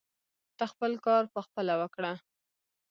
[0.57, 2.13] ته خپل کار پخپله وکړه.